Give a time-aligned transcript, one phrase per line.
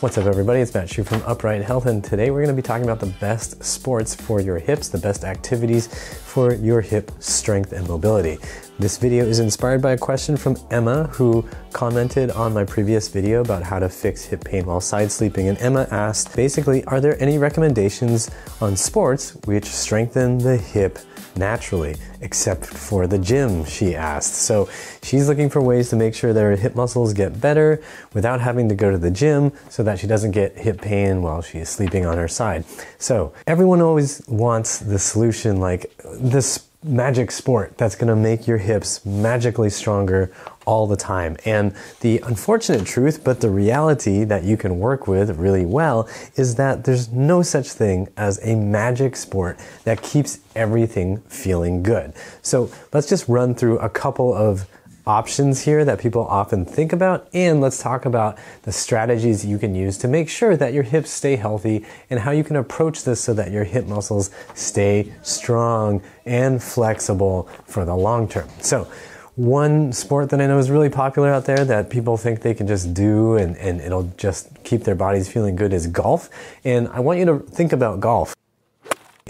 [0.00, 0.60] What's up, everybody?
[0.60, 3.14] It's Matt Hsu from Upright Health, and today we're going to be talking about the
[3.20, 5.88] best sports for your hips, the best activities
[6.22, 8.38] for your hip strength and mobility.
[8.80, 13.42] This video is inspired by a question from Emma, who commented on my previous video
[13.42, 15.48] about how to fix hip pain while side sleeping.
[15.48, 18.30] And Emma asked basically, are there any recommendations
[18.62, 20.98] on sports which strengthen the hip
[21.36, 24.34] naturally, except for the gym, she asked.
[24.34, 24.68] So
[25.02, 27.82] she's looking for ways to make sure that her hip muscles get better
[28.14, 31.42] without having to go to the gym so that she doesn't get hip pain while
[31.42, 32.64] she's sleeping on her side.
[32.98, 38.56] So everyone always wants the solution like this magic sport that's going to make your
[38.56, 40.32] hips magically stronger
[40.64, 41.36] all the time.
[41.44, 46.54] And the unfortunate truth, but the reality that you can work with really well, is
[46.54, 52.14] that there's no such thing as a magic sport that keeps everything feeling good.
[52.40, 54.66] So let's just run through a couple of
[55.06, 59.74] options here that people often think about, and let's talk about the strategies you can
[59.74, 63.20] use to make sure that your hips stay healthy and how you can approach this
[63.20, 68.48] so that your hip muscles stay strong and flexible for the long term.
[68.60, 68.90] So,
[69.36, 72.66] one sport that I know is really popular out there that people think they can
[72.66, 76.28] just do and, and it'll just keep their bodies feeling good is golf.
[76.64, 78.34] And I want you to think about golf.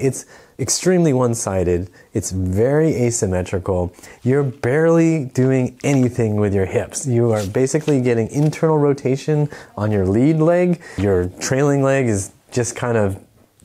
[0.00, 0.26] It's
[0.58, 3.92] extremely one sided, it's very asymmetrical.
[4.22, 7.06] You're barely doing anything with your hips.
[7.06, 10.82] You are basically getting internal rotation on your lead leg.
[10.98, 13.18] Your trailing leg is just kind of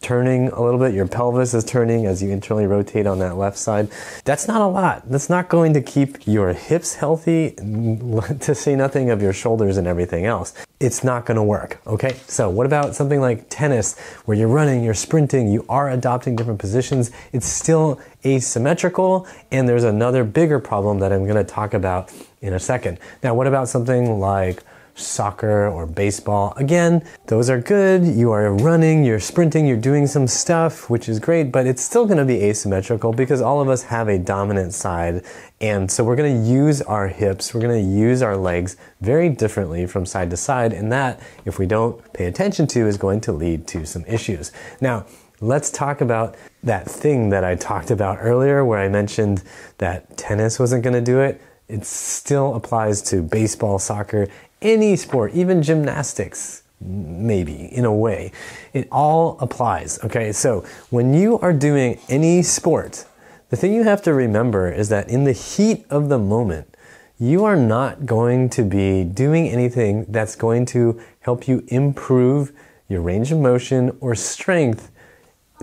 [0.06, 3.58] turning a little bit, your pelvis is turning as you internally rotate on that left
[3.58, 3.90] side.
[4.24, 5.10] That's not a lot.
[5.10, 7.52] That's not going to keep your hips healthy,
[8.40, 10.54] to say nothing of your shoulders and everything else.
[10.80, 11.82] It's not going to work.
[11.88, 12.14] Okay.
[12.28, 16.60] So what about something like tennis where you're running, you're sprinting, you are adopting different
[16.60, 17.10] positions.
[17.34, 19.28] It's still asymmetrical.
[19.52, 23.00] And there's another bigger problem that I'm going to talk about in a second.
[23.24, 24.62] Now, what about something like
[24.96, 26.54] soccer or baseball.
[26.56, 28.06] Again, those are good.
[28.06, 32.06] You are running, you're sprinting, you're doing some stuff, which is great, but it's still
[32.06, 35.24] going to be asymmetrical because all of us have a dominant side.
[35.60, 39.30] And so we're going to use our hips, we're going to use our legs very
[39.30, 40.72] differently from side to side.
[40.72, 44.52] And that, if we don't pay attention to, is going to lead to some issues.
[44.80, 45.06] Now,
[45.42, 49.44] let's talk about that thing that I talked about earlier where I mentioned
[49.78, 51.42] that tennis wasn't going to do it.
[51.68, 54.28] It still applies to baseball, soccer,
[54.66, 58.32] any sport, even gymnastics, maybe in a way.
[58.74, 60.04] It all applies.
[60.04, 63.06] Okay, so when you are doing any sport,
[63.50, 66.76] the thing you have to remember is that in the heat of the moment,
[67.20, 72.52] you are not going to be doing anything that's going to help you improve
[72.90, 74.92] your range of motion or strength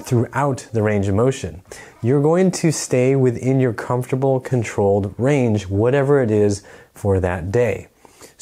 [0.00, 1.62] throughout the range of motion.
[2.02, 6.62] You're going to stay within your comfortable, controlled range, whatever it is
[6.94, 7.88] for that day.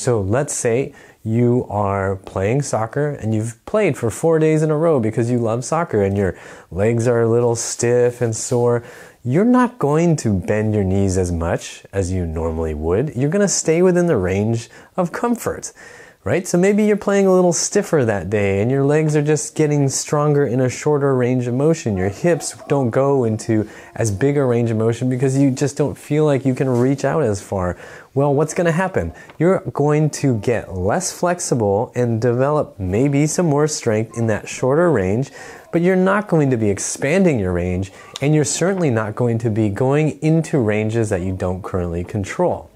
[0.01, 4.77] So let's say you are playing soccer and you've played for four days in a
[4.79, 6.39] row because you love soccer and your
[6.71, 8.83] legs are a little stiff and sore.
[9.23, 13.15] You're not going to bend your knees as much as you normally would.
[13.15, 15.71] You're going to stay within the range of comfort
[16.23, 16.47] right?
[16.47, 19.89] So maybe you're playing a little stiffer that day and your legs are just getting
[19.89, 21.97] stronger in a shorter range of motion.
[21.97, 25.97] Your hips don't go into as big a range of motion because you just don't
[25.97, 27.79] feel like you can reach out as far.
[28.13, 29.15] Well, what's going to happen?
[29.39, 34.91] You're going to get less flexible and develop maybe some more strength in that shorter
[34.91, 35.31] range,
[35.73, 39.49] but you're not going to be expanding your range and you're certainly not going to
[39.49, 42.70] be going into ranges that you don't currently control.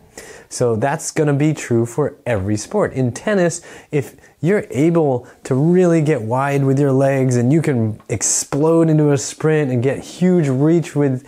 [0.54, 2.92] So that's going to be true for every sport.
[2.92, 3.60] In tennis,
[3.90, 9.10] if you're able to really get wide with your legs and you can explode into
[9.10, 11.26] a sprint and get huge reach with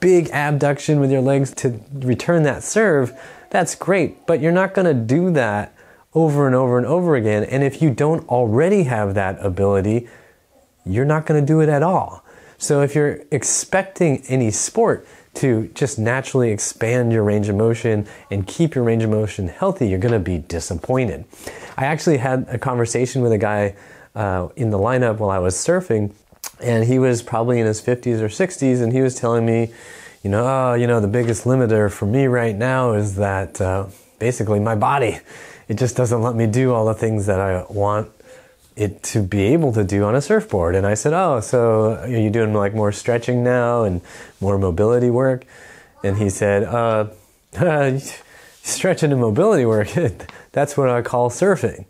[0.00, 3.12] big abduction with your legs to return that serve,
[3.50, 4.26] that's great.
[4.26, 5.72] But you're not going to do that
[6.12, 7.44] over and over and over again.
[7.44, 10.08] And if you don't already have that ability,
[10.84, 12.24] you're not going to do it at all.
[12.58, 18.46] So if you're expecting any sport to just naturally expand your range of motion and
[18.46, 21.24] keep your range of motion healthy, you're to be disappointed.
[21.76, 23.74] I actually had a conversation with a guy
[24.14, 26.12] uh, in the lineup while I was surfing,
[26.62, 29.72] and he was probably in his 50s or 60s, and he was telling me,
[30.22, 33.86] you know, oh, you know, the biggest limiter for me right now is that uh,
[34.18, 35.18] basically my body,
[35.68, 38.10] it just doesn't let me do all the things that I want
[38.76, 40.74] it to be able to do on a surfboard.
[40.74, 44.00] And I said, Oh, so are you doing like more stretching now and
[44.40, 45.44] more mobility work?
[46.02, 47.08] And he said, uh,
[48.62, 49.88] Stretching and mobility work,
[50.52, 51.84] that's what I call surfing.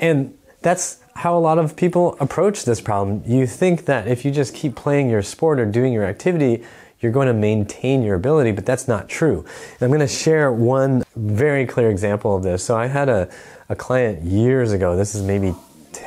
[0.00, 3.22] And that's how a lot of people approach this problem.
[3.26, 6.64] You think that if you just keep playing your sport or doing your activity,
[7.00, 9.44] you're going to maintain your ability, but that's not true.
[9.74, 12.64] And I'm going to share one very clear example of this.
[12.64, 13.28] So I had a,
[13.68, 15.54] a client years ago, this is maybe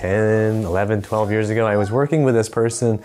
[0.01, 3.03] 10, 11, 12 years ago, I was working with this person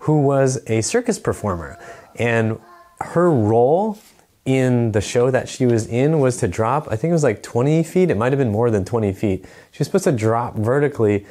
[0.00, 1.78] who was a circus performer.
[2.16, 2.60] And
[3.00, 3.98] her role
[4.44, 7.42] in the show that she was in was to drop, I think it was like
[7.42, 9.46] 20 feet, it might have been more than 20 feet.
[9.72, 11.24] She was supposed to drop vertically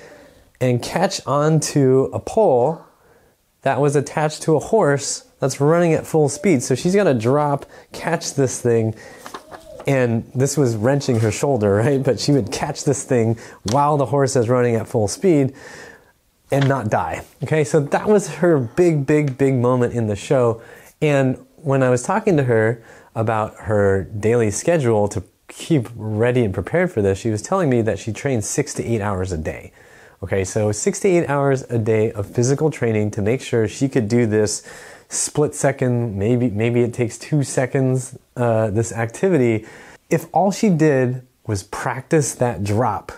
[0.59, 2.83] and catch onto a pole
[3.61, 6.63] that was attached to a horse that's running at full speed.
[6.63, 8.95] So she's got to drop, catch this thing,
[9.87, 12.03] and this was wrenching her shoulder, right?
[12.03, 13.37] But she would catch this thing
[13.71, 15.53] while the horse is running at full speed
[16.51, 17.23] and not die.
[17.43, 20.61] Okay, so that was her big, big, big moment in the show.
[21.01, 22.83] And when I was talking to her
[23.15, 27.81] about her daily schedule to keep ready and prepared for this, she was telling me
[27.81, 29.71] that she trains six to eight hours a day.
[30.23, 33.89] Okay, so six to eight hours a day of physical training to make sure she
[33.89, 34.63] could do this
[35.09, 38.17] split second, maybe maybe it takes two seconds.
[38.35, 39.65] Uh, this activity,
[40.09, 43.11] if all she did was practice that drop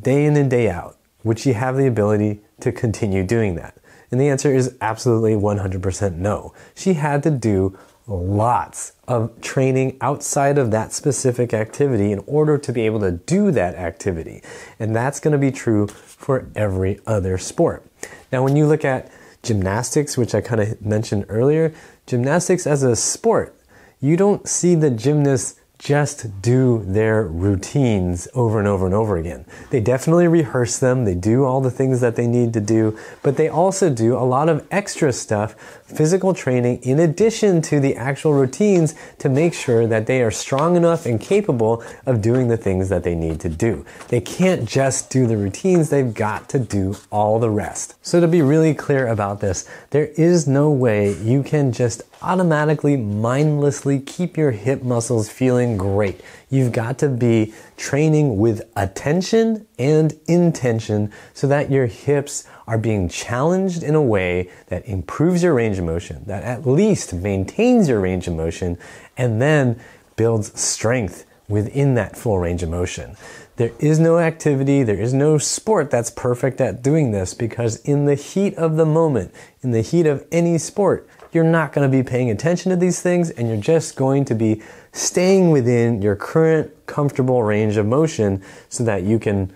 [0.00, 3.76] day in and day out, would she have the ability to continue doing that?
[4.10, 6.54] And the answer is absolutely 100% no.
[6.74, 12.72] She had to do lots of training outside of that specific activity in order to
[12.72, 14.42] be able to do that activity.
[14.78, 17.84] And that's going to be true for every other sport.
[18.30, 19.10] Now, when you look at
[19.46, 21.72] gymnastics, which I kind of mentioned earlier,
[22.06, 23.58] gymnastics as a sport,
[24.00, 29.44] you don't see the gymnasts just do their routines over and over and over again.
[29.70, 33.36] They definitely rehearse them, they do all the things that they need to do, but
[33.36, 38.32] they also do a lot of extra stuff, physical training, in addition to the actual
[38.32, 42.88] routines to make sure that they are strong enough and capable of doing the things
[42.88, 43.84] that they need to do.
[44.08, 47.94] They can't just do the routines, they've got to do all the rest.
[48.02, 52.96] So, to be really clear about this, there is no way you can just automatically,
[52.96, 56.20] mindlessly keep your hip muscles feeling great.
[56.50, 63.08] You've got to be training with attention and intention so that your hips are being
[63.08, 68.00] challenged in a way that improves your range of motion, that at least maintains your
[68.00, 68.78] range of motion,
[69.16, 69.78] and then
[70.16, 73.16] builds strength within that full range of motion.
[73.56, 78.04] There is no activity, there is no sport that's perfect at doing this because in
[78.04, 79.32] the heat of the moment,
[79.62, 83.00] in the heat of any sport, you're not going to be paying attention to these
[83.00, 84.62] things and you're just going to be
[84.92, 89.52] staying within your current comfortable range of motion so that you can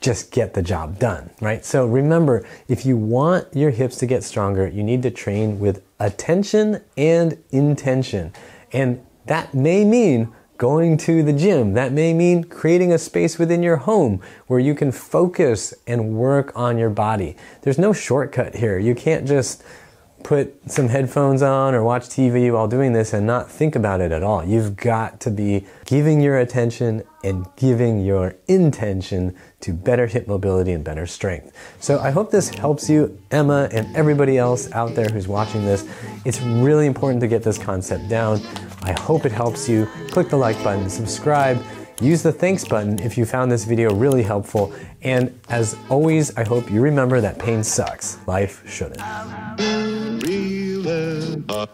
[0.00, 1.64] just get the job done, right?
[1.64, 5.82] So remember, if you want your hips to get stronger, you need to train with
[5.98, 8.32] attention and intention.
[8.72, 11.72] And that may mean going to the gym.
[11.72, 16.52] That may mean creating a space within your home where you can focus and work
[16.54, 17.36] on your body.
[17.62, 18.78] There's no shortcut here.
[18.78, 19.62] You can't just
[20.22, 24.12] put some headphones on or watch TV while doing this and not think about it
[24.12, 24.44] at all.
[24.44, 30.72] You've got to be giving your attention and giving your intention to better hip mobility
[30.72, 31.52] and better strength.
[31.80, 35.88] So I hope this helps you, Emma, and everybody else out there who's watching this.
[36.24, 38.40] It's really important to get this concept down.
[38.82, 39.86] I hope it helps you.
[40.10, 41.62] Click the like button, subscribe.
[42.00, 44.72] Use the thanks button if you found this video really helpful.
[45.02, 48.18] And as always, I hope you remember that pain sucks.
[48.26, 49.79] Life shouldn't
[50.82, 51.70] love.